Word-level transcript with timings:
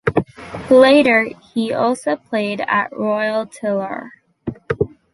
Later 0.71 1.29
he 1.53 1.71
also 1.71 2.15
played 2.15 2.61
at 2.67 2.91
Royal 2.91 3.45
Tilleur. 3.45 4.09